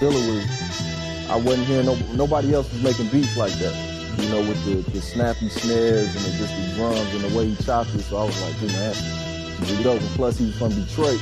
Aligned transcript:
Dilla 0.00 0.14
was, 0.28 1.30
I 1.30 1.36
wasn't 1.36 1.66
hearing 1.66 1.86
no, 1.86 1.96
nobody 2.14 2.54
else 2.54 2.72
was 2.72 2.82
making 2.82 3.08
beats 3.08 3.36
like 3.36 3.52
that. 3.54 3.74
You 4.18 4.28
know, 4.30 4.40
with 4.40 4.64
the, 4.64 4.90
the 4.90 5.00
snappy 5.00 5.48
snares 5.48 6.14
and 6.14 6.24
the, 6.24 6.30
just 6.38 6.54
the 6.54 6.74
drums 6.76 7.14
and 7.14 7.22
the 7.24 7.36
way 7.36 7.48
he 7.48 7.64
chopped 7.64 7.94
it. 7.94 8.00
So 8.02 8.16
I 8.16 8.24
was 8.24 8.40
like, 8.42 8.54
hey 8.54 8.66
man, 8.68 9.82
dope. 9.82 10.00
And 10.00 10.10
plus 10.10 10.38
he 10.38 10.46
was 10.46 10.56
from 10.58 10.70
Detroit, 10.70 11.20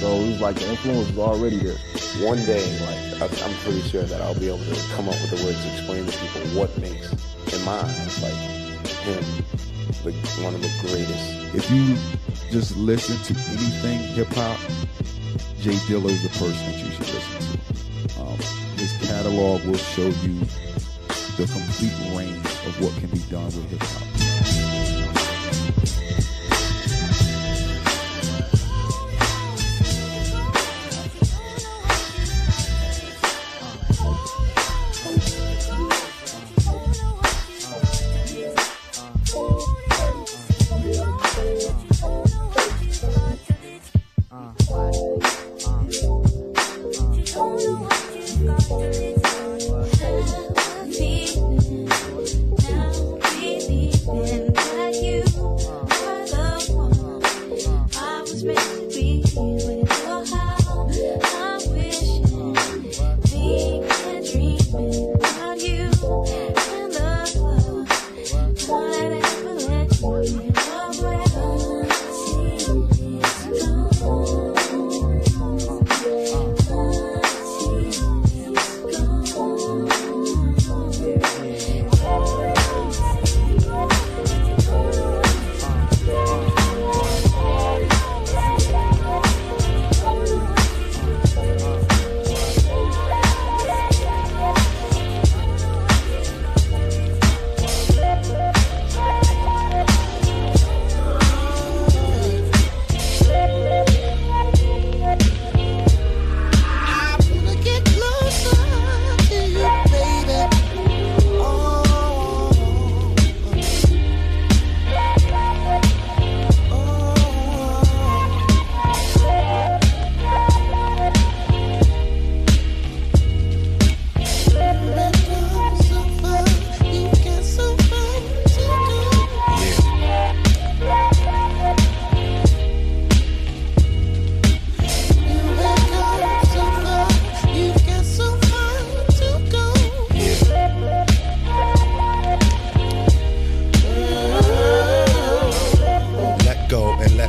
so 0.00 0.06
it 0.16 0.30
was 0.32 0.40
like 0.40 0.56
the 0.56 0.68
influence 0.68 1.08
was 1.10 1.18
already 1.18 1.58
there. 1.58 1.76
One 2.24 2.38
day, 2.44 2.64
like 2.86 3.22
I- 3.22 3.44
I'm 3.44 3.54
pretty 3.64 3.82
sure 3.82 4.02
that 4.02 4.20
I'll 4.22 4.38
be 4.38 4.48
able 4.48 4.58
to 4.64 4.74
come 4.96 5.08
up 5.08 5.14
with 5.20 5.30
the 5.30 5.44
words 5.44 5.62
to 5.62 5.72
explain 5.72 6.06
to 6.06 6.12
people 6.18 6.42
what 6.58 6.76
makes, 6.78 7.12
in 7.52 7.64
my 7.64 7.80
eyes, 7.80 8.22
like 8.22 8.34
him, 9.04 9.24
the, 10.12 10.42
one 10.42 10.54
of 10.54 10.62
the 10.62 10.72
greatest. 10.80 11.54
If 11.54 11.70
you 11.70 11.96
just 12.50 12.76
listen 12.76 13.16
to 13.34 13.40
anything 13.50 13.98
hip 14.14 14.28
hop, 14.28 14.58
J 15.60 15.72
Dilla 15.86 16.10
is 16.10 16.22
the 16.22 16.28
person 16.30 16.52
that 16.52 16.78
you 16.78 16.90
should 16.90 17.14
listen 17.14 17.58
to. 18.14 18.20
Um, 18.20 18.38
his 18.78 18.92
catalog 19.08 19.64
will 19.64 19.76
show 19.76 20.06
you 20.06 20.38
the 21.36 21.46
complete 21.52 22.16
range 22.16 22.46
of 22.66 22.80
what 22.80 22.94
can 22.98 23.10
be 23.10 23.18
done 23.30 23.46
with 23.46 23.70
hip 23.70 23.82
hop. 23.82 24.25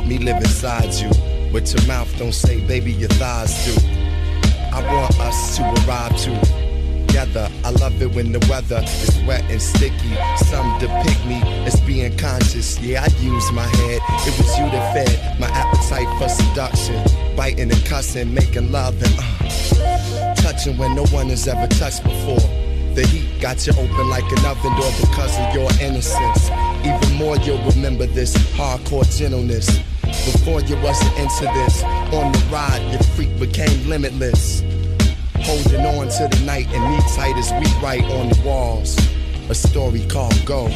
Me 0.08 0.18
live 0.18 0.38
inside 0.38 0.92
you. 0.94 1.10
But 1.52 1.72
your 1.72 1.86
mouth 1.86 2.10
don't 2.18 2.32
say, 2.32 2.60
baby, 2.60 2.92
your 2.92 3.10
thighs 3.10 3.66
do. 3.66 3.74
I 4.72 4.80
want 4.92 5.18
us 5.20 5.56
to 5.56 5.62
arrive 5.62 6.16
together. 6.16 7.50
I 7.64 7.70
love 7.70 8.00
it 8.00 8.10
when 8.12 8.32
the 8.32 8.44
weather 8.48 8.80
is 8.82 9.20
wet 9.26 9.44
and 9.50 9.60
sticky. 9.60 10.14
Some 10.46 10.78
depict 10.78 11.26
me 11.26 11.42
as 11.66 11.78
being 11.80 12.16
conscious. 12.16 12.80
Yeah, 12.80 13.04
I 13.04 13.08
use 13.20 13.52
my 13.52 13.66
head. 13.66 14.00
It 14.26 14.38
was 14.38 14.58
you 14.58 14.64
that 14.70 14.94
fed 14.94 15.38
my 15.38 15.48
appetite 15.48 16.08
for 16.18 16.28
seduction. 16.28 17.04
Biting 17.36 17.70
and 17.70 17.84
cussing, 17.84 18.32
making 18.32 18.72
love 18.72 18.94
and 19.02 19.14
uh, 19.18 20.34
touching 20.36 20.76
when 20.78 20.94
no 20.94 21.04
one 21.06 21.28
has 21.28 21.46
ever 21.48 21.66
touched 21.66 22.02
before. 22.02 22.40
The 22.94 23.06
heat 23.06 23.40
got 23.40 23.66
you 23.66 23.72
open 23.74 24.08
like 24.08 24.24
an 24.24 24.44
oven 24.46 24.74
door 24.76 24.90
because 25.00 25.38
of 25.38 25.54
your 25.54 25.70
innocence. 25.80 26.50
Even 26.84 27.14
more, 27.16 27.36
you'll 27.38 27.62
remember 27.70 28.06
this 28.06 28.34
hardcore 28.56 29.06
gentleness. 29.16 29.80
Before 30.24 30.60
you 30.60 30.76
wasn't 30.82 31.16
into 31.18 31.44
this, 31.54 31.82
on 31.82 32.32
the 32.32 32.48
ride, 32.50 32.82
your 32.90 33.02
freak 33.14 33.38
became 33.38 33.88
limitless. 33.88 34.62
Holding 35.36 35.86
on 35.86 36.08
to 36.08 36.28
the 36.28 36.42
night 36.44 36.66
and 36.68 36.82
knee 36.90 37.02
tight 37.14 37.36
as 37.36 37.52
we 37.52 37.82
write 37.82 38.04
on 38.04 38.28
the 38.28 38.40
walls. 38.44 38.96
A 39.48 39.54
story 39.54 40.04
called 40.06 40.44
Go. 40.44 40.68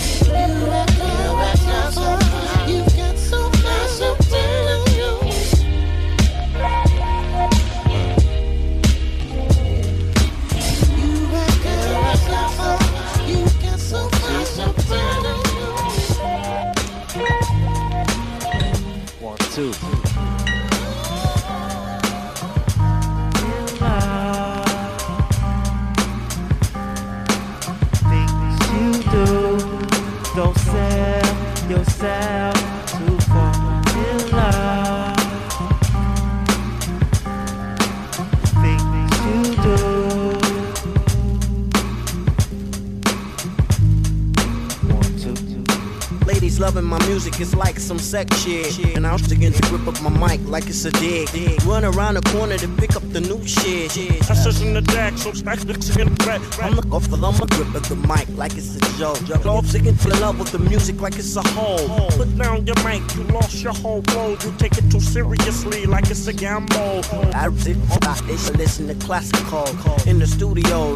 Loving 46.63 46.85
my 46.85 47.05
music, 47.09 47.41
it's 47.41 47.57
like 47.57 47.77
some 47.81 47.99
sex 47.99 48.39
shit. 48.39 48.95
And 48.97 49.05
I'm 49.05 49.19
sticking 49.19 49.53
to 49.53 49.63
grip 49.63 49.85
up 49.89 50.01
my 50.01 50.11
mic 50.11 50.41
like 50.47 50.69
it's 50.69 50.85
a 50.85 50.93
dig. 50.93 51.29
Run 51.65 51.85
around 51.85 52.15
the 52.15 52.23
corner 52.31 52.57
to 52.57 52.69
pick 52.81 52.95
up 52.95 53.03
the 53.11 53.21
new 53.21 53.45
shit. 53.45 53.91
I 54.31 54.35
search 54.35 54.63
in 54.63 54.73
the 54.73 54.81
deck, 54.81 55.19
so 55.19 55.33
stack 55.33 55.59
the 55.59 55.75
in 56.01 56.15
the 56.15 56.25
back. 56.25 56.41
I'm 56.63 56.77
the 56.77 56.87
off 56.95 57.13
I'm 57.13 57.43
a 57.43 57.47
grip 57.49 57.75
of 57.75 57.89
the 57.89 57.97
mic 57.97 58.29
like 58.37 58.53
it's 58.57 58.77
a 58.77 58.81
joke. 58.97 59.45
Love 59.45 59.67
singing 59.67 59.97
fall 59.97 60.13
in 60.13 60.21
love 60.21 60.39
with 60.39 60.53
the 60.53 60.61
music 60.61 61.01
like 61.01 61.17
it's 61.17 61.35
a 61.35 61.43
hole. 61.43 62.11
Put 62.11 62.39
down 62.39 62.65
your 62.65 62.79
mic, 62.85 63.03
you 63.17 63.25
lost 63.35 63.61
your 63.61 63.75
whole 63.75 64.05
world. 64.15 64.45
You 64.45 64.53
take 64.59 64.79
it 64.79 64.89
too 64.89 65.01
seriously, 65.01 65.85
like 65.87 66.11
it's 66.11 66.29
a 66.29 66.33
gamble. 66.33 67.03
I 67.35 67.51
sit 67.57 67.77
I 68.03 68.21
listen 68.57 68.87
to 68.87 68.95
classical 69.05 69.67
in 70.07 70.21
the 70.21 70.29
studio, 70.29 70.95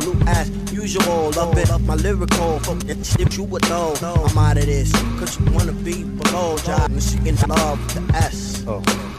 usual. 0.86 1.30
Love 1.32 1.58
it, 1.58 1.68
my 1.80 1.94
lyrical, 1.94 2.60
fuck 2.60 2.78
that 2.80 3.04
shit 3.04 3.36
you 3.36 3.44
would 3.44 3.62
know. 3.68 3.94
I'm 4.02 4.38
out 4.38 4.56
of 4.56 4.66
this, 4.66 4.92
cause 5.18 5.38
you 5.40 5.52
wanna 5.52 5.72
be 5.72 6.04
below. 6.04 6.56
Job, 6.58 6.80
oh. 6.80 6.88
Michigan 6.88 7.36
love, 7.48 7.94
the 7.94 8.16
S. 8.16 8.62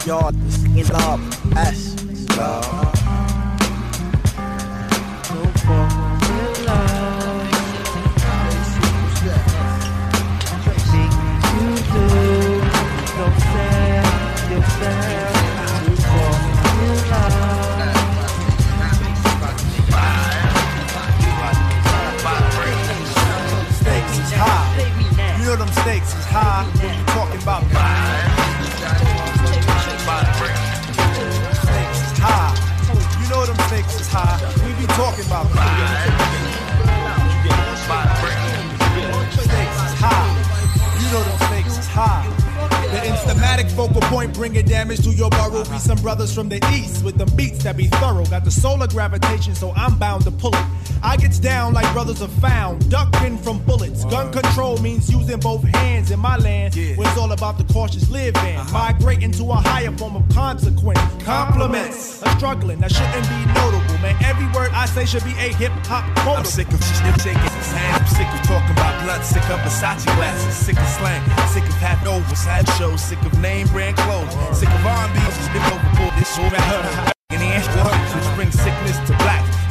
Y'all, 0.06 0.32
Michigan 0.32 0.88
love, 0.94 1.50
The 1.50 1.60
S. 1.60 2.38
Love. 2.38 2.97
high. 26.28 26.66
When 26.82 26.98
you 26.98 27.06
talking 27.06 27.42
about 27.42 27.64
focal 43.78 44.02
point, 44.10 44.34
bringing 44.34 44.66
damage 44.66 45.04
to 45.04 45.12
your 45.12 45.30
burrow. 45.30 45.64
Be 45.66 45.78
some 45.78 46.00
brothers 46.00 46.34
from 46.34 46.50
the 46.50 46.58
east 46.74 47.06
with 47.06 47.16
them 47.16 47.30
beats 47.36 47.64
that 47.64 47.78
be 47.78 47.86
thorough. 48.02 48.26
Got 48.26 48.44
the 48.44 48.50
solar 48.50 48.88
gravitation, 48.88 49.54
so 49.54 49.72
I'm 49.76 50.00
bound 50.00 50.24
to 50.24 50.32
pull 50.32 50.56
it. 50.56 50.66
I 51.04 51.16
gets 51.16 51.38
down 51.38 51.74
like 51.74 51.92
brothers 51.94 52.24
are 52.24 52.36
found, 52.42 52.90
ducking 52.90 53.38
from 53.38 53.60
bullets. 53.66 54.04
Gun 54.06 54.34
control 54.34 54.80
means 54.80 55.12
using 55.12 55.40
both 55.40 55.64
hands 55.64 56.10
in 56.10 56.20
my 56.20 56.38
land, 56.38 56.74
where 56.74 57.08
it's 57.08 57.18
all 57.18 57.32
about 57.32 57.60
the 57.60 57.72
cautious 57.72 58.10
living. 58.10 58.56
Uh-huh. 58.58 58.74
Migrating 58.74 59.32
to 59.34 59.44
a 59.52 59.56
higher 59.56 59.92
form 59.92 60.16
of 60.16 60.28
consequence. 60.30 61.00
Compliments, 61.24 62.24
a 62.24 62.30
struggling 62.32 62.80
that 62.80 62.92
shouldn't 62.92 63.30
be 63.30 63.40
notable, 63.54 63.98
man. 64.02 64.18
Every 64.26 64.48
word 64.58 64.72
I 64.74 64.88
say 64.88 65.06
should 65.06 65.24
be 65.24 65.38
a 65.38 65.54
hip 65.54 65.72
hop 65.86 66.04
quote. 66.24 66.40
I'm 66.40 66.46
sick 66.46 66.68
of 66.70 66.84
shit 66.84 67.22
shaking 67.22 67.54
his 67.54 67.72
hands. 67.72 68.02
I'm 68.02 68.08
sick 68.08 68.28
of 68.28 68.42
talking 68.48 68.72
about 68.72 69.04
blood. 69.04 69.24
Sick 69.24 69.46
of 69.54 69.60
Versace 69.60 70.06
glasses. 70.18 70.56
Sick 70.56 70.80
of 70.80 70.88
slang. 70.98 71.22
Sick 71.54 71.64
of 71.64 71.78
having 71.78 72.08
oversized 72.08 72.70
shows. 72.74 73.04
Sick 73.04 73.22
of 73.22 73.40
name 73.40 73.67
brand 73.72 73.98
clothes. 73.98 74.34
Sick 74.58 74.70
of 74.70 74.86
R&B. 74.86 75.20
Spit 75.20 75.62
overboard. 75.74 76.14
This 76.20 76.36
shit 76.36 76.52
right 76.52 76.62
And 77.32 77.42
the 77.42 77.52
which 78.16 78.36
brings 78.36 78.56
sickness 78.56 78.98
to 79.08 79.14
black. 79.18 79.57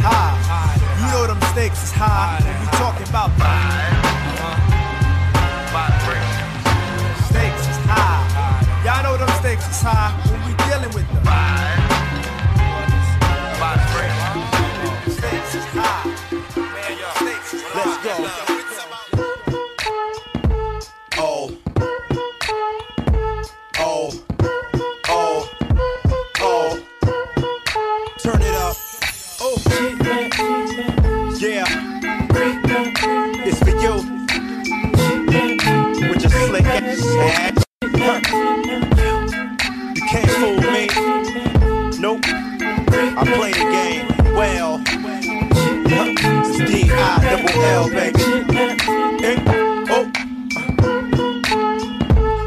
High. 0.00 0.74
You 0.98 1.06
know 1.12 1.26
them 1.26 1.40
stakes 1.52 1.82
is 1.84 1.92
high. 1.92 2.40
When 2.44 2.60
we 2.60 2.66
talking 2.78 3.08
about 3.08 3.30
Stakes 7.28 7.64
is 7.68 7.78
high. 7.86 8.84
Y'all 8.84 9.02
know 9.02 9.16
them 9.16 9.28
stakes 9.40 9.68
is 9.68 9.82
high 9.82 10.12
when 10.30 10.40
we 10.46 10.52
dealing 10.64 10.92
with 10.94 11.06
them. 11.12 11.19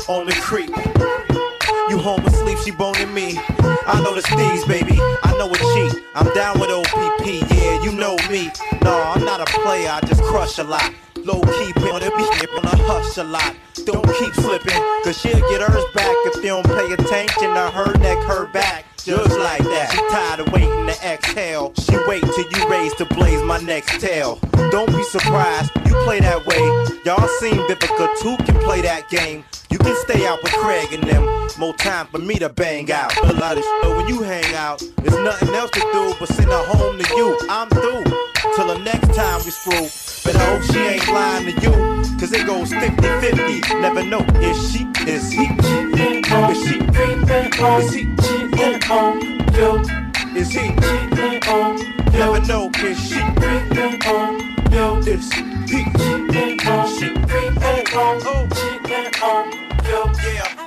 On 0.09 0.25
the 0.25 0.33
creek. 0.33 0.69
You 1.89 1.97
home 1.97 2.25
asleep, 2.25 2.57
she 2.57 2.71
boning 2.71 3.13
me. 3.13 3.38
I 3.38 4.01
know 4.03 4.13
the 4.13 4.21
steez, 4.21 4.67
baby. 4.67 5.00
I 5.00 5.33
know 5.38 5.50
a 5.50 5.55
cheat. 5.55 6.03
I'm 6.13 6.27
down 6.33 6.59
with 6.59 6.69
OPP, 6.69 7.25
yeah, 7.25 7.81
you 7.81 7.94
know 7.94 8.17
me. 8.29 8.51
No, 8.83 9.01
I'm 9.01 9.23
not 9.23 9.39
a 9.39 9.45
player, 9.45 9.89
I 9.89 10.01
just 10.01 10.21
crush 10.23 10.59
a 10.59 10.63
lot. 10.65 10.94
Low 11.17 11.39
key, 11.39 11.71
on 11.89 12.01
the 12.01 12.11
beat, 12.17 12.50
on 12.57 12.65
a 12.65 12.83
hush 12.83 13.17
a 13.17 13.23
lot. 13.23 13.55
Don't 13.85 14.05
keep 14.19 14.33
slipping, 14.33 14.81
cause 15.03 15.17
she'll 15.17 15.39
get 15.50 15.61
hers 15.61 15.85
back 15.95 16.15
if 16.25 16.35
you 16.38 16.50
don't 16.50 16.65
pay 16.65 16.91
attention 16.91 17.53
to 17.53 17.71
her 17.71 17.97
neck, 18.00 18.17
her 18.25 18.47
back. 18.51 18.92
Just 19.05 19.38
like 19.38 19.61
that. 19.63 19.91
She 19.91 19.97
tired 20.07 20.39
of 20.39 20.53
waiting 20.53 20.88
to 20.88 20.95
exhale. 21.05 21.73
She 21.75 21.97
wait 22.07 22.23
till 22.23 22.50
you 22.51 22.69
raise 22.69 22.94
to 22.95 23.05
blaze 23.05 23.44
my 23.44 23.59
next 23.59 24.00
tail. 24.00 24.39
Don't 24.71 24.88
be 24.95 25.03
surprised, 25.03 25.71
you 25.85 25.91
play 26.05 26.21
that 26.21 26.45
way. 26.45 26.63
Y'all 27.03 27.27
seem 27.41 27.57
difficult, 27.67 28.11
two 28.21 28.38
can 28.45 28.57
play 28.63 28.81
that 28.81 29.09
game. 29.09 29.44
You 29.69 29.77
can 29.77 29.94
stay 30.07 30.25
out 30.25 30.41
with 30.41 30.53
Craig 30.53 30.94
and 30.94 31.03
them. 31.03 31.23
More 31.59 31.73
time 31.73 32.07
for 32.07 32.19
me 32.19 32.35
to 32.35 32.47
bang 32.47 32.89
out. 32.94 33.11
A 33.17 33.33
lot 33.33 33.57
of 33.57 33.65
shit 33.65 33.97
when 33.97 34.07
you 34.07 34.21
hang 34.21 34.55
out. 34.55 34.81
There's 35.01 35.19
nothing 35.19 35.50
else 35.50 35.71
to 35.71 35.81
do 35.91 36.15
but 36.17 36.29
send 36.29 36.50
her 36.50 36.63
home 36.63 36.97
to 36.97 37.15
you. 37.17 37.38
I'm 37.50 37.67
through. 37.67 38.05
Till 38.55 38.67
the 38.67 38.79
next 38.85 39.13
time 39.13 39.41
we 39.44 39.51
screw. 39.51 39.83
But 40.23 40.39
I 40.39 40.45
hope 40.45 40.63
she 40.63 40.79
ain't 40.79 41.07
lying 41.09 41.53
to 41.53 41.61
you. 41.61 41.73
Cause 42.19 42.31
it 42.31 42.47
goes 42.47 42.71
50-50. 42.71 43.81
Never 43.81 44.05
know. 44.05 44.21
Is 44.39 44.71
she? 44.71 44.88
Is 45.05 45.29
he? 45.29 45.44
Is 45.44 46.63
she? 46.63 46.79
Is 46.79 47.94
he? 47.94 48.52
Oh, 48.95 49.17
you. 49.57 49.81
Is 50.39 50.51
he? 50.51 50.69
Never 52.11 52.39
know. 52.45 52.69
Is 52.75 52.99
she? 53.09 53.15
Is 55.09 55.33
he? 55.33 55.49
She? 56.93 57.09
Oh, 57.59 57.83
oh, 57.95 58.19
oh. 58.25 58.73
Yeah. 58.87 59.09
I 59.19 59.27
really 59.89 60.57
know 60.57 60.62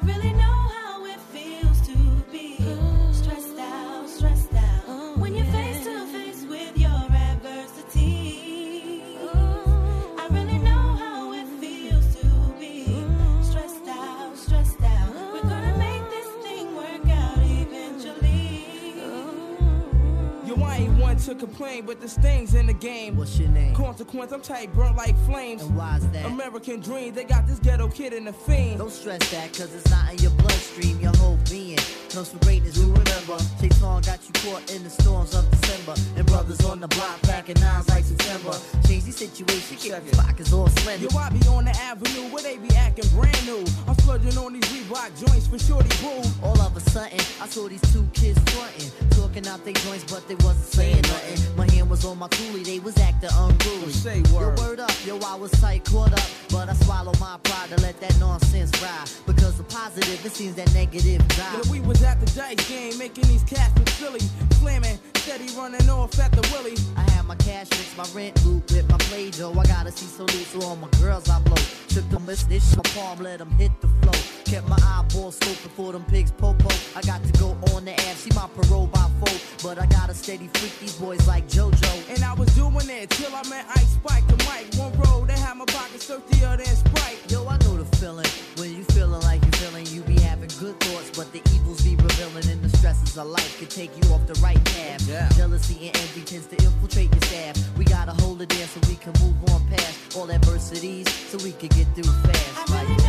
one 21.17 21.37
to 21.37 21.47
complain, 21.47 21.87
but 21.87 22.01
this 22.01 22.15
thing's 22.19 22.55
in 22.55 22.67
the 22.67 22.73
game. 22.73 23.17
What's 23.17 23.39
your 23.39 23.49
name? 23.49 23.75
Consequence, 23.75 24.33
I'm 24.33 24.41
tight, 24.41 24.73
burnt 24.75 24.97
like 24.97 25.17
flames. 25.25 25.63
And 25.63 25.77
why's 25.77 26.07
that? 26.11 26.27
American 26.27 26.81
dream, 26.81 27.15
they 27.15 27.25
got 27.25 27.47
this 27.47 27.59
ghetto 27.59 27.89
kid 27.89 28.13
in 28.13 28.25
the 28.25 28.33
fiend. 28.33 28.79
Don't 28.79 28.91
stress 28.91 29.31
that, 29.31 29.53
cause 29.53 29.75
it's 29.75 29.91
not 29.91 30.13
in 30.13 30.19
your 30.19 30.33
bloodstream. 30.33 31.01
Your 31.01 31.17
whole 31.17 31.39
being 31.49 31.79
comes 32.17 32.31
from 32.31 32.39
greatness, 32.39 32.79
you 32.79 32.87
remember. 32.87 33.37
Chase 33.61 33.83
on 33.83 34.01
got 34.01 34.19
you 34.25 34.33
caught 34.41 34.65
in 34.73 34.83
the 34.83 34.89
storms 34.89 35.35
of 35.35 35.45
December. 35.51 35.95
And 36.17 36.25
brothers 36.25 36.65
on 36.65 36.81
the 36.81 36.89
block 36.89 37.21
packing 37.23 37.61
nines 37.61 37.87
like 37.91 38.05
September. 38.05 38.57
Change 38.89 39.05
the 39.05 39.13
situation, 39.13 39.93
the 39.93 40.17
pockets 40.17 40.51
all 40.51 40.67
slender. 40.81 41.09
Yo, 41.13 41.19
I 41.19 41.29
be 41.29 41.47
on 41.47 41.67
the 41.67 41.77
avenue 41.77 42.33
where 42.33 42.43
they 42.43 42.57
be 42.57 42.75
acting 42.75 43.07
brand 43.11 43.45
new. 43.45 43.63
I'm 43.87 43.95
splurging 43.99 44.39
on 44.39 44.55
these 44.55 44.65
Reebok 44.73 45.13
joints 45.27 45.47
for 45.47 45.59
shorty 45.59 45.93
boo. 46.01 46.23
All 46.43 46.59
of 46.63 46.75
a 46.75 46.81
sudden, 46.81 47.21
I 47.43 47.47
saw 47.49 47.69
these 47.69 47.85
two 47.93 48.09
kids 48.15 48.39
frontin', 48.51 48.91
talking 49.11 49.47
out 49.47 49.63
their 49.67 49.75
joints, 49.85 50.11
but 50.11 50.27
they 50.27 50.37
wasn't 50.37 50.73
saying 50.73 51.03
nothing. 51.03 51.57
My 51.57 51.71
hand 51.71 51.91
was 51.91 52.07
on 52.07 52.19
my 52.19 52.29
coolie, 52.29 52.65
they 52.65 52.79
was 52.79 52.97
acting 52.97 53.29
unruly. 53.37 53.93
Say 53.93 54.23
Yo, 54.33 54.35
word. 54.35 54.59
word 54.59 54.81
up, 54.81 54.93
yo, 55.05 55.19
I 55.19 55.35
was 55.35 55.51
tight, 55.61 55.85
caught 55.85 56.15
up, 56.15 56.31
but 56.51 56.71
I 56.71 56.75
swallowed 56.75 57.21
my 57.21 57.37
pride 57.45 57.69
to 57.77 57.83
let 57.83 58.01
that 58.01 58.19
nonsense 58.19 58.73
ride. 58.81 59.05
Because 59.27 59.59
the 59.59 59.65
positive, 59.65 60.25
it 60.25 60.33
seems 60.33 60.55
that 60.55 60.73
negative 60.73 61.27
die. 61.29 61.61
Yeah, 61.63 61.71
we 61.71 61.81
was 61.81 62.03
at 62.07 62.21
the 62.21 62.27
dice 62.27 62.69
game, 62.69 62.97
making 62.99 63.25
these 63.25 63.43
cats 63.43 63.77
look 63.79 63.89
silly. 63.89 64.21
Slamming, 64.59 64.99
steady 65.17 65.49
running 65.57 65.89
off 65.91 66.19
at 66.19 66.33
the 66.33 66.43
willy. 66.53 66.77
I 66.97 67.03
had 67.11 67.25
my 67.27 67.35
cash 67.37 67.69
fix, 67.69 67.97
my 67.97 68.07
rent 68.19 68.35
loop 68.47 68.71
with 68.71 68.89
my 68.89 68.99
play 69.09 69.31
dough. 69.31 69.53
I 69.53 69.65
gotta 69.67 69.91
see 69.91 70.07
salute 70.07 70.47
to 70.53 70.67
all 70.67 70.77
my 70.77 70.89
girls 71.01 71.29
I 71.29 71.41
blow. 71.41 71.63
Took 71.89 72.09
the 72.11 72.21
miss 72.21 72.45
this 72.45 72.77
my 72.77 72.83
palm, 72.95 73.19
let 73.21 73.39
them 73.39 73.51
hit 73.53 73.73
the 73.81 73.89
flow. 74.01 74.19
Kept 74.45 74.69
my 74.69 74.79
eyeballs 74.83 75.39
scoping 75.41 75.75
for 75.77 75.93
them 75.93 76.05
pigs 76.05 76.31
popo. 76.31 76.69
I 76.95 77.03
got 77.03 77.23
to 77.25 77.33
go 77.41 77.57
on 77.75 77.85
the 77.85 77.93
app, 77.93 78.17
see 78.17 78.31
my 78.35 78.49
parole 78.55 78.87
by 78.87 79.09
four. 79.19 79.37
But 79.63 79.79
I 79.83 79.87
got 79.87 80.09
to 80.09 80.15
steady 80.15 80.49
freak 80.55 80.79
these 80.79 80.95
boys 80.95 81.27
like 81.27 81.49
JoJo. 81.49 82.15
And 82.15 82.23
I 82.23 82.35
was 82.35 82.49
doing 82.55 82.89
it 82.89 83.11
till 83.11 83.35
I 83.35 83.43
met 83.49 83.67
Ice 83.77 83.95
Spike 83.95 84.27
the 84.29 84.37
mic. 84.49 84.73
One 84.79 84.93
road, 85.01 85.29
they 85.29 85.39
had 85.39 85.57
my 85.57 85.65
pockets 85.65 86.07
thirstier 86.07 86.57
than 86.57 86.67
Sprite. 86.67 87.19
Yo, 87.29 87.47
I 87.49 87.59
know 87.59 87.77
the 87.77 87.97
feeling. 87.97 88.31
When 88.57 88.77
you 88.77 88.85
feeling 88.85 89.23
like 89.23 89.45
you 89.45 89.51
feeling, 89.53 89.87
you 89.87 90.03
be 90.03 90.16
good 90.59 90.79
thoughts, 90.81 91.11
but 91.17 91.31
the 91.33 91.41
evils 91.55 91.83
be 91.83 91.97
revealing 91.97 92.49
and 92.51 92.63
the 92.63 92.77
stresses 92.79 93.17
of 93.19 93.27
life 93.27 93.59
can 93.59 93.69
take 93.69 93.91
you 93.97 94.13
off 94.13 94.27
the 94.27 94.35
right 94.41 94.63
path. 94.65 95.07
Yeah. 95.07 95.29
Jealousy 95.31 95.89
and 95.89 95.97
envy 95.97 96.23
tends 96.23 96.47
to 96.47 96.57
infiltrate 96.57 97.13
your 97.13 97.23
staff. 97.23 97.57
We 97.77 97.85
gotta 97.85 98.13
hold 98.13 98.41
it 98.43 98.49
there 98.49 98.67
so 98.67 98.81
we 98.89 98.97
can 98.97 99.13
move 99.21 99.37
on 99.53 99.67
past 99.69 100.17
all 100.17 100.31
adversities 100.31 101.09
so 101.11 101.39
we 101.45 101.53
can 101.53 101.69
get 101.69 101.87
through 101.95 102.13
fast. 102.25 103.06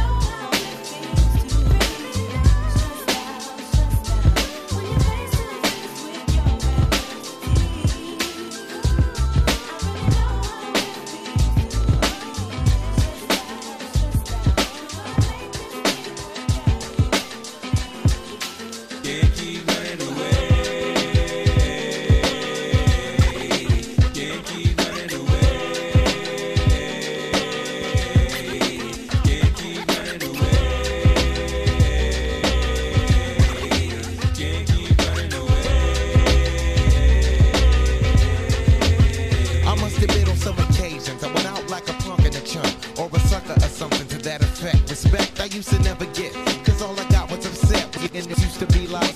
Like, 48.08 48.14
and 48.14 48.32
it 48.32 48.40
used 48.40 48.60
to 48.60 48.68
be 48.68 48.86
like, 48.88 49.10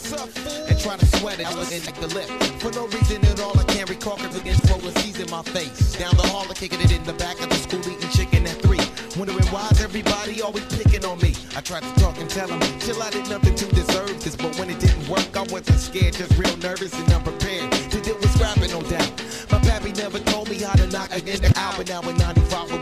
and 0.67 0.79
try 0.79 0.97
to 0.97 1.05
sweat 1.17 1.39
it, 1.39 1.45
I 1.45 1.53
was 1.53 1.71
in 1.71 1.85
like 1.85 1.99
the 2.01 2.07
lip. 2.07 2.27
For 2.59 2.71
no 2.71 2.87
reason 2.87 3.23
at 3.25 3.39
all, 3.39 3.57
I 3.57 3.63
can't 3.65 3.87
recall 3.87 4.17
cause 4.17 4.35
against 4.35 4.67
roller 4.69 4.91
seas 4.99 5.19
in 5.19 5.29
my 5.29 5.43
face. 5.43 5.93
Down 5.93 6.17
the 6.17 6.23
hall, 6.23 6.45
I'm 6.49 6.55
kicking 6.55 6.81
it 6.81 6.91
in 6.91 7.03
the 7.03 7.13
back 7.13 7.39
of 7.39 7.49
the 7.49 7.55
school, 7.55 7.79
eating 7.79 8.09
chicken 8.09 8.47
at 8.47 8.57
three. 8.61 8.81
Wondering 9.15 9.45
why's 9.47 9.79
everybody 9.81 10.41
always 10.41 10.65
picking 10.65 11.05
on 11.05 11.19
me. 11.19 11.35
I 11.55 11.61
tried 11.61 11.83
to 11.83 11.93
talk 12.01 12.17
and 12.17 12.29
tell 12.29 12.47
them, 12.47 12.59
chill, 12.79 13.01
I 13.01 13.11
did 13.11 13.29
nothing 13.29 13.53
to 13.53 13.65
deserve 13.67 14.17
this. 14.23 14.35
But 14.35 14.57
when 14.57 14.69
it 14.71 14.79
didn't 14.79 15.07
work, 15.07 15.29
I 15.37 15.43
wasn't 15.43 15.79
scared, 15.79 16.15
just 16.15 16.35
real 16.37 16.57
nervous 16.57 16.93
and 16.93 17.13
unprepared. 17.13 17.71
To 17.71 18.01
deal 18.01 18.17
with 18.17 18.33
scrapping, 18.33 18.71
no 18.71 18.81
doubt. 18.81 19.13
My 19.51 19.59
pappy 19.59 19.93
never 19.93 20.17
told 20.19 20.49
me 20.49 20.57
how 20.57 20.73
to 20.73 20.87
knock 20.87 21.13
against 21.13 21.43
the 21.43 21.53
out, 21.55 21.77
but 21.77 21.87
now 21.87 22.01
in 22.01 22.17
95, 22.17 22.80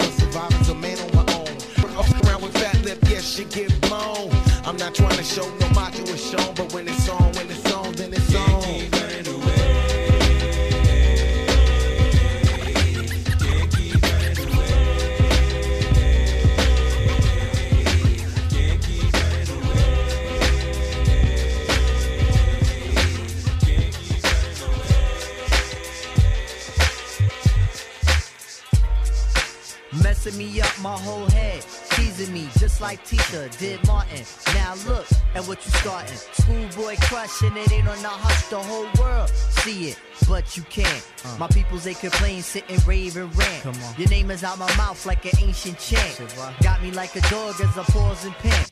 not 4.80 4.96
trying 4.96 5.18
to 5.18 5.24
show 5.24 5.46
no 5.60 5.70
macho 5.72 6.02
is 6.04 6.32
shown, 6.32 6.56
but 6.56 6.69
Crushing 37.30 37.58
it 37.58 37.72
ain't 37.72 37.88
on 37.88 38.02
the 38.02 38.08
hush, 38.08 38.48
the 38.48 38.58
whole 38.58 38.88
world 39.00 39.30
see 39.30 39.90
it, 39.90 40.00
but 40.28 40.58
you 40.58 40.64
can't. 40.64 41.06
Uh. 41.24 41.38
My 41.38 41.48
peoples 41.48 41.84
they 41.84 41.94
complain, 41.94 42.42
sit 42.42 42.64
and 42.70 42.84
rave 42.88 43.18
and 43.18 43.36
rant. 43.38 43.64
Come 43.64 43.76
on. 43.84 43.96
Your 44.00 44.10
name 44.10 44.32
is 44.32 44.44
out 44.44 44.58
my 44.58 44.74
mouth 44.78 45.06
like 45.06 45.26
an 45.26 45.40
ancient 45.40 45.78
chant. 45.78 46.36
Got 46.64 46.82
me 46.82 46.90
like 46.92 47.16
a 47.16 47.22
dog 47.30 47.62
as 47.62 47.78
I 47.78 47.84
pause 47.84 48.26
and 48.26 48.34
pant. 48.36 48.72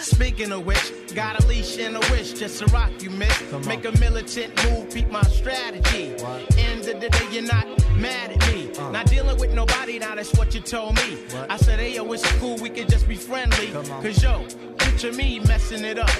Speaking 0.00 0.50
of 0.50 0.66
which, 0.66 1.14
got 1.14 1.42
a 1.42 1.46
leash 1.46 1.78
and 1.78 1.96
a 1.96 2.00
wish 2.10 2.32
just 2.32 2.58
to 2.60 2.66
rock 2.66 2.90
you, 3.00 3.10
miss. 3.10 3.42
Make 3.66 3.84
a 3.84 3.92
militant 3.98 4.52
move, 4.64 4.92
beat 4.92 5.08
my 5.10 5.22
strategy. 5.22 6.16
End 6.56 6.86
of 6.88 7.00
the 7.00 7.08
day, 7.10 7.28
you're 7.30 7.42
not 7.42 7.66
mad 7.96 8.32
at 8.32 8.52
me. 8.52 8.72
Uh. 8.76 8.90
Not 8.90 9.06
dealing 9.06 9.38
with 9.38 9.54
nobody, 9.54 10.00
now 10.00 10.16
that's 10.16 10.36
what 10.36 10.52
you 10.52 10.60
told 10.60 10.96
me. 10.96 11.24
I 11.48 11.58
said, 11.58 11.78
hey, 11.78 11.94
yo, 11.94 12.10
it's 12.12 12.28
cool, 12.38 12.56
we 12.56 12.70
can 12.70 12.88
just 12.88 13.06
be 13.06 13.14
friendly. 13.14 13.68
Cause 14.02 14.20
yo, 14.20 14.44
picture 14.78 15.12
me 15.12 15.38
messing 15.40 15.84
it 15.84 15.98
up. 15.98 16.10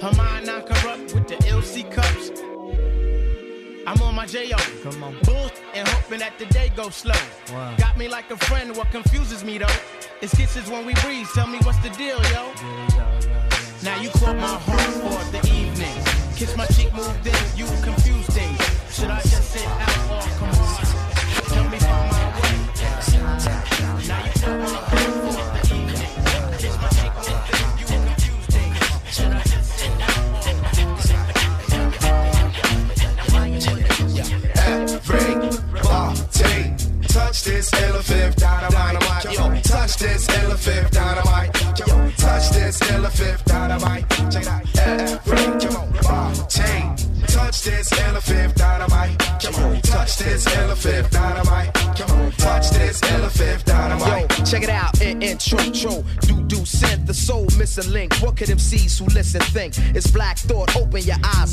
Her 0.00 0.12
mind 0.12 0.46
not 0.46 0.64
corrupt 0.64 1.12
with 1.12 1.26
the 1.26 1.34
LC 1.50 1.90
cups. 1.90 2.30
I'm 3.84 4.00
on 4.00 4.14
my 4.14 4.26
J.O. 4.26 4.56
Come 4.84 5.02
on. 5.02 5.16
Bull 5.24 5.50
and 5.74 5.88
hoping 5.88 6.20
that 6.20 6.38
the 6.38 6.46
day 6.46 6.70
goes 6.76 6.94
slow. 6.94 7.14
Wow. 7.50 7.74
Got 7.78 7.98
me 7.98 8.06
like 8.06 8.30
a 8.30 8.36
friend, 8.36 8.76
what 8.76 8.92
confuses 8.92 9.42
me 9.42 9.58
though. 9.58 9.66
It's 10.22 10.32
kisses 10.36 10.70
when 10.70 10.86
we 10.86 10.94
breathe, 11.02 11.26
tell 11.34 11.48
me 11.48 11.58
what's 11.64 11.78
the 11.78 11.90
deal, 11.90 12.22
yo. 12.30 12.52
Now 13.82 14.00
you 14.00 14.10
caught 14.10 14.36
my 14.36 14.58
heart 14.66 14.92
for 15.02 15.32
the 15.32 15.40
evening. 15.52 15.98
Kiss 16.36 16.56
my 16.56 16.66
cheek, 16.66 16.94
moved 16.94 17.26
in, 17.26 17.34
you 17.56 17.66
confused 17.82 18.30
things. 18.30 18.60
Should 18.94 19.10
I 19.10 19.20
just 19.22 19.50
sit 19.50 19.66
out 19.66 20.10
or 20.12 20.30
come 20.38 20.50
on? 20.50 20.84
Tell 21.50 21.68
me 21.70 21.78
find 21.78 22.12
my 22.12 22.17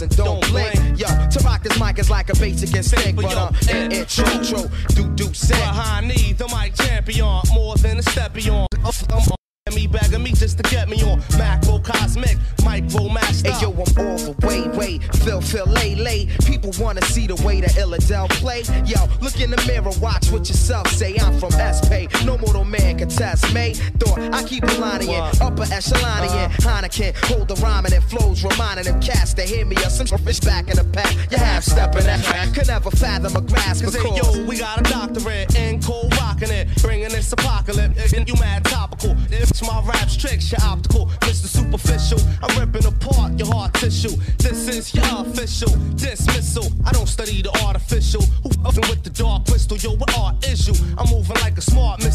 and 0.05 0.17
don't, 0.17 0.47
blink. 0.49 0.99
Yo, 0.99 1.07
to 1.29 1.39
rock 1.43 1.63
this 1.63 1.79
mic 1.79 1.99
is 1.99 2.09
like 2.09 2.29
a 2.29 2.35
basic 2.35 2.73
instinct, 2.75 3.15
but 3.21 3.35
um, 3.35 3.55
in 3.69 3.91
intro, 3.91 4.25
tro, 4.43 4.65
do 4.89 5.07
do 5.15 5.33
sent. 5.33 5.59
Behind 5.59 6.07
me, 6.07 6.33
the 6.33 6.47
mic 6.47 6.75
champion, 6.75 7.41
more 7.53 7.75
than 7.77 8.01
a. 8.01 8.67
I'm 8.83 8.91
on 9.31 9.44
me 9.75 9.87
begging 9.87 10.23
me 10.23 10.31
just 10.31 10.57
to 10.57 10.63
get 10.71 10.89
me 10.89 11.03
on 11.03 11.21
macro 11.37 11.79
cosmic 11.79 12.37
micro 12.63 13.07
master. 13.09 13.51
Hey 13.51 13.61
yo, 13.61 13.71
I'm 13.71 14.07
all 14.07 14.17
the 14.17 14.35
way, 14.45 14.67
way, 14.69 14.97
Phil, 15.23 15.41
Phil, 15.41 15.65
lay, 15.67 15.95
lay. 15.95 16.27
People 16.45 16.71
wanna 16.79 17.01
see 17.03 17.27
the 17.27 17.35
way 17.45 17.61
that 17.61 17.71
Illadel 17.71 18.29
play. 18.41 18.63
Yo, 18.85 18.99
look 19.21 19.39
in 19.39 19.51
the 19.51 19.63
mirror, 19.67 19.91
watch 20.01 20.31
what 20.31 20.47
yourself 20.47 20.87
say. 20.87 21.15
I'm 21.17 21.37
from 21.39 21.51
SP, 21.51 22.07
no 22.25 22.37
mortal 22.37 22.65
man 22.65 22.97
can 22.97 23.09
test 23.09 23.53
me. 23.53 23.73
Thought 23.99 24.19
I 24.33 24.43
keep 24.43 24.63
a 24.63 24.73
line 24.79 25.03
in, 25.03 25.21
upper 25.41 25.67
echelon 25.71 26.23
in. 26.23 26.29
Uh-huh. 26.29 26.81
Heineken, 26.81 27.15
hold 27.27 27.47
the 27.47 27.55
rhyming 27.55 27.93
and 27.93 28.03
flows, 28.03 28.43
reminding 28.43 28.85
them 28.85 28.99
cats 29.01 29.33
to 29.35 29.43
hear 29.43 29.65
me. 29.65 29.75
Or 29.77 29.89
some 29.89 30.07
fish 30.19 30.39
back 30.39 30.69
in 30.69 30.77
the 30.77 30.85
pack. 30.85 31.13
You 31.31 31.37
half 31.37 31.63
stepping 31.63 32.05
that 32.05 32.53
could 32.53 32.67
never 32.67 32.91
fathom 32.91 33.35
a 33.35 33.41
grasp. 33.41 33.83
Cause 33.83 33.95
hey, 33.95 34.15
yo, 34.15 34.45
we 34.45 34.57
got 34.57 34.79
a 34.79 34.83
doctorate 34.83 35.55
in 35.55 35.81
cold 35.81 36.15
rocking 36.17 36.49
it, 36.49 36.67
bringing 36.81 37.09
this 37.09 37.31
apocalypse. 37.31 38.13
And 38.13 38.27
you 38.27 38.35
mad 38.35 38.65
topical. 38.65 39.15
It's 39.29 39.61
my 39.65 39.81
rap's 39.85 40.15
tricks, 40.15 40.51
your 40.51 40.61
optical, 40.63 41.07
Mr. 41.21 41.47
Superficial. 41.47 42.19
I'm 42.41 42.59
ripping 42.59 42.85
apart 42.85 43.37
your 43.37 43.47
heart 43.47 43.73
tissue. 43.73 44.15
This 44.37 44.67
is 44.67 44.93
your 44.93 45.05
official 45.21 45.71
dismissal. 45.95 46.65
I 46.85 46.91
don't 46.91 47.07
study 47.07 47.41
the 47.41 47.51
artificial. 47.65 48.21
Who 48.21 48.81
with 48.89 49.03
the 49.03 49.09
dark 49.09 49.45
crystal? 49.45 49.77
Yo, 49.77 49.95
what 49.95 50.17
art 50.17 50.45
is 50.47 50.67
you? 50.67 50.73
I'm 50.97 51.09
moving 51.09 51.37
like 51.41 51.57
a 51.57 51.61
smart 51.61 52.03
missile, 52.03 52.14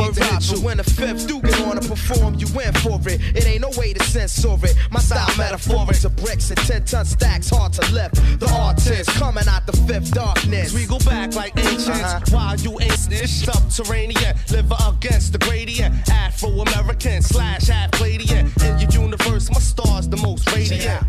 and 0.00 0.16
guaranteed 0.16 0.22
Word 0.22 0.28
to 0.28 0.34
out, 0.34 0.42
hit 0.42 0.54
but 0.54 0.64
when 0.64 0.76
the 0.78 0.84
fifth 0.84 1.26
do 1.28 1.40
get 1.40 1.60
on 1.62 1.76
to 1.80 1.88
perform, 1.88 2.34
you 2.34 2.46
win 2.54 2.72
for 2.74 2.98
it. 3.08 3.20
It 3.36 3.46
ain't 3.46 3.62
no 3.62 3.70
way 3.76 3.92
to 3.92 4.02
censor 4.04 4.54
it. 4.62 4.74
My 4.90 5.00
style 5.00 5.28
metaphoric 5.36 5.98
to 6.00 6.08
bricks 6.10 6.50
and 6.50 6.58
10 6.58 6.84
ton 6.84 7.04
stacks, 7.04 7.50
hard 7.50 7.72
to 7.74 7.82
lift. 7.92 8.16
The 8.40 8.48
artist 8.50 9.10
coming 9.12 9.46
out 9.48 9.66
the 9.66 9.76
fifth 9.88 10.12
darkness. 10.12 10.72
We 10.74 10.86
go 10.86 10.98
back 11.00 11.34
like 11.34 11.56
ancients 11.58 11.88
Uh-huh. 11.90 12.20
while 12.30 12.56
you 12.56 12.78
ain't 12.80 12.98
this 13.08 13.44
subterranean. 13.44 14.34
Live 14.50 14.72
against 14.88 15.32
the 15.32 15.38
gradient. 15.38 15.94
Afro 16.10 16.50
American 16.50 17.22
slash 17.22 17.66
half 17.68 17.90
Palladian. 17.92 18.50
In 18.64 18.78
your 18.78 18.90
universe, 18.90 19.50
my 19.50 19.60
star's 19.60 20.08
the 20.08 20.16
most 20.18 20.50
radiant. 20.54 21.08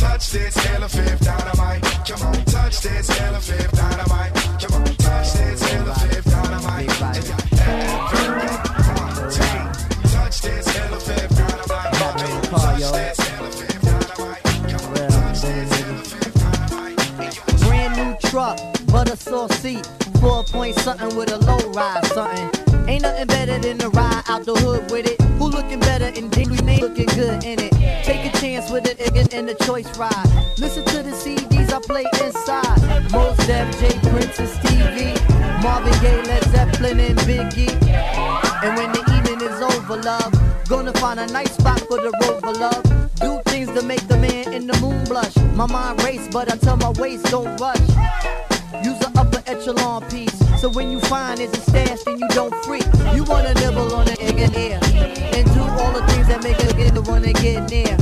Touch 0.00 0.30
this 0.30 0.66
elephant 0.66 1.20
dynamite. 1.20 1.82
Come 2.06 2.22
on, 2.28 2.44
touch 2.46 2.80
this 2.80 3.20
elephant 3.20 3.72
dynamite. 3.72 4.39
Sauce 19.40 19.58
seat, 19.60 19.86
four 20.20 20.44
point 20.44 20.76
something 20.80 21.16
with 21.16 21.32
a 21.32 21.38
low 21.38 21.56
ride 21.72 22.04
something. 22.08 22.50
Ain't 22.86 23.00
nothing 23.00 23.26
better 23.26 23.58
than 23.58 23.78
to 23.78 23.88
ride 23.88 24.22
out 24.28 24.44
the 24.44 24.54
hood 24.54 24.90
with 24.90 25.06
it. 25.06 25.18
Who 25.38 25.48
looking 25.48 25.80
better 25.80 26.12
and 26.14 26.28
we 26.36 26.42
ain't 26.68 26.82
looking 26.82 27.06
good 27.06 27.42
in 27.42 27.58
it. 27.58 27.72
Take 28.04 28.26
a 28.26 28.38
chance 28.38 28.70
with 28.70 28.84
it 28.86 29.00
again 29.00 29.28
in 29.32 29.46
the 29.46 29.54
choice 29.64 29.88
ride. 29.96 30.28
Listen 30.58 30.84
to 30.84 31.02
the 31.02 31.12
CDs 31.12 31.72
I 31.72 31.80
play 31.80 32.04
inside. 32.22 33.10
Mos 33.12 33.34
Def, 33.46 33.80
J 33.80 33.98
Prince 34.10 34.38
and 34.40 34.48
Stevie, 34.60 35.16
Marvin 35.62 35.96
Gaye, 36.02 36.20
Led 36.20 36.44
Zeppelin 36.52 37.00
and 37.00 37.18
Biggie. 37.20 37.72
And 38.62 38.76
when 38.76 38.92
the 38.92 39.00
evening 39.16 39.40
is 39.40 39.58
over, 39.62 39.96
love, 40.02 40.34
gonna 40.68 40.92
find 41.00 41.18
a 41.18 41.26
nice 41.28 41.52
spot 41.52 41.80
for 41.88 41.96
the 41.96 42.12
rover, 42.28 42.52
love. 42.52 42.82
Do 43.16 43.40
things 43.50 43.68
to 43.72 43.80
make 43.80 44.06
the 44.06 44.18
man 44.18 44.52
in 44.52 44.66
the 44.66 44.78
moon 44.82 45.02
blush. 45.04 45.34
My 45.56 45.64
mind 45.64 46.02
race, 46.04 46.28
but 46.30 46.52
I 46.52 46.58
tell 46.58 46.76
my 46.76 46.90
waist 47.00 47.24
don't 47.30 47.58
rush. 47.58 48.49
Use 48.84 49.00
an 49.04 49.16
upper 49.16 49.42
echelon 49.46 50.02
piece. 50.08 50.38
So 50.60 50.68
when 50.70 50.90
you 50.90 51.00
find 51.00 51.40
it's 51.40 51.56
a 51.56 51.60
stash, 51.60 52.02
then 52.04 52.18
you 52.18 52.28
don't 52.28 52.54
freak. 52.64 52.86
You 53.14 53.24
wanna 53.24 53.54
nibble 53.54 53.94
on 53.94 54.08
it 54.08 54.20
and 54.20 54.36
get 54.36 54.52
near. 54.52 54.78
And 54.82 55.44
do 55.54 55.60
all 55.60 55.92
the 55.92 56.04
things 56.12 56.28
that 56.28 56.42
make 56.42 56.58
a 56.60 56.72
get 56.74 56.94
the 56.94 57.02
one 57.02 57.22
to 57.22 57.32
get 57.32 57.70
near. 57.70 57.96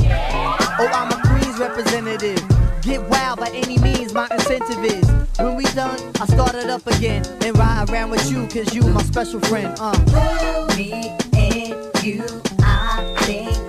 Oh, 0.79 0.87
I'm 0.93 1.11
a 1.11 1.21
Queens 1.27 1.59
representative. 1.59 2.41
Get 2.81 3.01
wild 3.09 3.39
by 3.39 3.49
any 3.49 3.77
means, 3.79 4.13
my 4.13 4.27
incentive 4.31 4.83
is. 4.83 5.09
When 5.39 5.55
we 5.55 5.63
done, 5.75 5.99
I 6.21 6.25
start 6.25 6.55
it 6.55 6.69
up 6.69 6.85
again. 6.87 7.25
And 7.41 7.57
ride 7.57 7.89
around 7.89 8.11
with 8.11 8.29
you, 8.31 8.47
cause 8.47 8.73
you 8.73 8.83
my 8.83 9.03
special 9.03 9.39
friend. 9.41 9.75
Uh. 9.79 9.97
Me 10.77 11.15
and 11.33 12.03
you, 12.03 12.23
I 12.61 13.15
think 13.21 13.68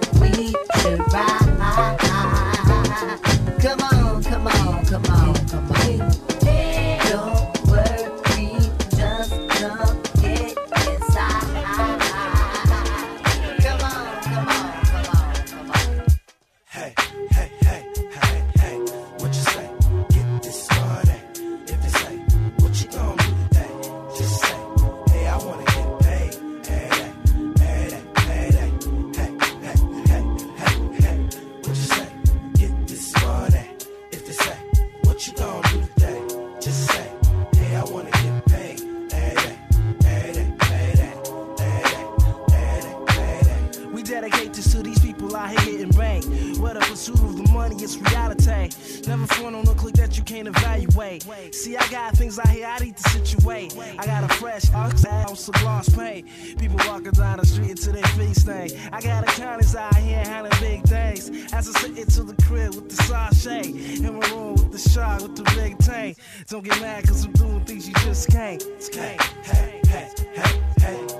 walking 57.00 57.18
down 57.18 57.38
the 57.38 57.46
street 57.46 57.70
until 57.70 57.92
they 57.92 58.02
feet 58.02 58.36
stain. 58.36 58.70
I 58.92 59.00
got 59.00 59.24
a 59.24 59.30
accountants 59.30 59.74
out 59.74 59.96
here 59.96 60.18
handling 60.18 60.52
big 60.60 60.82
things. 60.82 61.52
As 61.52 61.68
I 61.68 61.80
sit 61.80 61.98
into 61.98 62.22
the 62.24 62.34
crib 62.42 62.74
with 62.74 62.88
the 62.88 63.02
sachet. 63.04 63.64
In 64.04 64.18
my 64.18 64.30
room 64.30 64.54
with 64.54 64.72
the 64.72 64.78
shot 64.78 65.22
with 65.22 65.36
the 65.36 65.44
big 65.54 65.78
tank. 65.78 66.18
Don't 66.48 66.64
get 66.64 66.80
mad 66.80 67.06
cause 67.06 67.24
I'm 67.24 67.32
doing 67.32 67.64
things 67.64 67.88
you 67.88 67.94
just 67.94 68.28
can't. 68.28 68.62
Hey, 68.92 69.16
hey, 69.44 69.80
hey, 69.86 70.10
hey, 70.34 70.62
hey, 70.80 71.19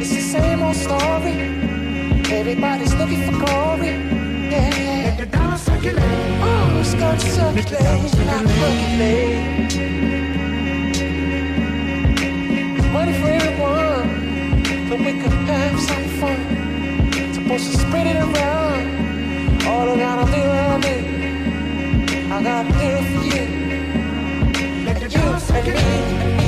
it's 0.00 0.14
the 0.14 0.20
same 0.20 0.62
old 0.62 0.76
story. 0.76 1.34
Everybody's 2.30 2.94
looking 2.94 3.22
for 3.26 3.32
glory. 3.44 3.92
Yeah, 4.52 4.70
yeah. 4.78 5.04
Let 5.06 5.18
the 5.18 5.26
dollar 5.26 5.58
circulate. 5.58 6.02
Oh, 6.42 6.80
it's 6.80 6.94
gonna 6.94 7.18
circulate, 7.18 8.12
not 8.26 8.44
percolate. 8.58 9.72
Money 12.92 13.12
for 13.20 13.28
everyone, 13.38 14.08
so 14.88 14.94
we 14.96 15.12
could 15.20 15.36
have 15.50 15.80
some 15.80 16.08
fun. 16.20 16.40
Supposed 17.34 17.66
to 17.72 17.78
spread 17.78 18.06
it 18.06 18.16
around. 18.16 18.84
All 19.66 19.88
I 19.90 19.96
gotta 19.96 20.26
do, 20.32 20.42
I 22.34 22.42
gotta 22.42 22.72
do 22.72 22.88
it 22.98 23.04
for 23.12 23.24
you. 23.34 23.44
And 24.88 25.12
you, 25.12 25.20
and 25.20 26.38
me, 26.38 26.47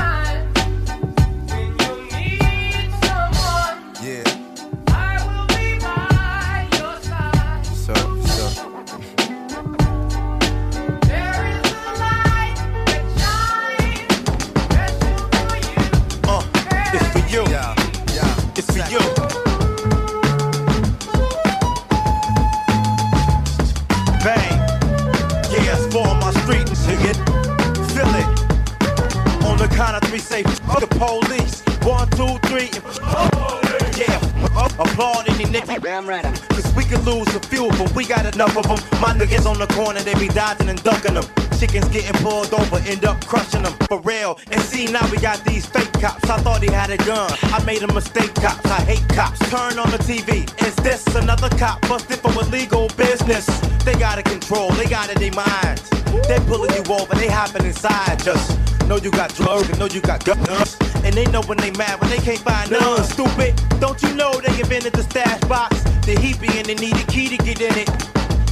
Right. 36.03 36.23
Cause 36.49 36.73
we 36.75 36.83
could 36.83 37.05
lose 37.05 37.27
a 37.35 37.39
few, 37.41 37.69
but 37.69 37.93
we 37.95 38.05
got 38.05 38.25
enough 38.33 38.57
of 38.57 38.63
them. 38.63 38.99
My 38.99 39.13
niggas 39.13 39.45
on 39.45 39.59
the 39.59 39.67
corner, 39.67 40.01
they 40.01 40.15
be 40.15 40.27
dodging 40.29 40.67
and 40.67 40.81
ducking 40.83 41.13
them. 41.13 41.23
chickens 41.59 41.87
getting 41.89 42.19
pulled 42.23 42.51
over, 42.53 42.77
end 42.87 43.05
up 43.05 43.23
crushing 43.25 43.61
them 43.61 43.73
for 43.87 43.99
real. 44.01 44.39
And 44.51 44.59
see, 44.61 44.85
now 44.85 45.07
we 45.11 45.17
got 45.17 45.45
these 45.45 45.65
fake 45.67 45.93
cops. 45.93 46.27
I 46.27 46.37
thought 46.39 46.63
he 46.63 46.71
had 46.71 46.89
a 46.89 46.97
gun. 46.97 47.31
I 47.43 47.63
made 47.65 47.83
a 47.83 47.93
mistake, 47.93 48.33
cops. 48.33 48.65
I 48.65 48.81
hate 48.81 49.07
cops. 49.09 49.39
Turn 49.51 49.77
on 49.77 49.91
the 49.91 49.99
TV. 49.99 50.49
Is 50.65 50.75
this 50.77 51.05
another 51.15 51.49
cop 51.57 51.81
busted 51.87 52.19
for 52.19 52.31
illegal 52.41 52.87
business? 52.97 53.45
They 53.85 53.93
got 53.93 54.17
it 54.17 54.25
control, 54.25 54.71
they 54.71 54.85
got 54.85 55.09
it 55.09 55.21
in 55.21 55.31
their 55.31 55.45
minds. 55.45 55.87
They 56.27 56.39
pulling 56.47 56.73
you 56.73 56.83
over, 56.91 57.13
they 57.15 57.27
hopping 57.27 57.65
inside. 57.65 58.23
Just 58.23 58.57
know 58.87 58.97
you 58.97 59.11
got 59.11 59.33
drugs, 59.35 59.69
and 59.69 59.79
know 59.79 59.87
you 59.87 60.01
got 60.01 60.23
guns. 60.25 60.77
And 61.03 61.13
they 61.13 61.25
know 61.25 61.41
when 61.43 61.57
they 61.57 61.71
mad 61.71 61.99
when 61.99 62.09
they 62.09 62.17
can't 62.17 62.39
find 62.39 62.71
none. 62.71 63.03
Stupid, 63.03 63.53
don't 63.79 64.01
you 64.03 64.13
know 64.13 64.31
they 64.41 64.59
invented 64.59 64.93
the 64.93 65.03
stash 65.03 65.41
box? 65.41 65.81
The 66.05 66.15
heapy 66.15 66.49
and 66.57 66.65
they 66.67 66.75
need 66.75 66.95
a 66.95 67.05
key 67.05 67.29
to 67.29 67.37
get 67.37 67.61
in 67.61 67.77
it. 67.77 67.89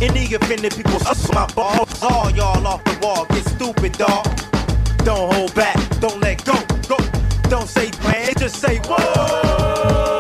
Any 0.02 0.34
offended 0.34 0.76
people 0.76 1.00
suck 1.00 1.34
my 1.34 1.46
balls. 1.54 2.02
All 2.02 2.32
y'all 2.32 2.66
off 2.66 2.84
the 2.86 2.98
wall, 3.02 3.26
get 3.26 3.46
stupid, 3.46 3.94
dog. 3.94 4.26
Don't 5.04 5.34
hold 5.34 5.54
back, 5.56 5.78
don't 6.00 6.20
let 6.22 6.44
go, 6.46 6.54
go. 6.88 6.98
Don't 7.50 7.68
say 7.68 7.92
man, 8.04 8.34
just 8.38 8.56
say 8.56 8.78
whoa. 8.86 10.19